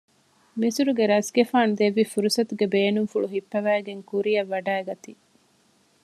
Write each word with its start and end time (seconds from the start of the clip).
މިސުރުގެ 0.59 1.05
ރަސްގެފާނު 1.11 1.71
ދެއްވި 1.79 2.03
ފުރުސަތުގެ 2.11 2.65
ބޭނުންފުޅު 2.73 3.27
ހިއްޕަވައިގެން 3.33 4.03
ކުރިއަށް 4.09 4.51
ވަޑައިގަތީ 4.51 5.11